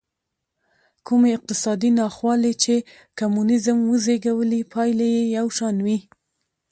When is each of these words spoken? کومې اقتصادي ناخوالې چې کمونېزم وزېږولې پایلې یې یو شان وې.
کومې 1.07 1.29
اقتصادي 1.37 1.89
ناخوالې 1.99 2.53
چې 2.63 2.75
کمونېزم 3.19 3.77
وزېږولې 3.91 4.61
پایلې 4.73 5.07
یې 5.17 5.23
یو 5.37 5.47
شان 5.57 5.75
وې. 5.85 5.97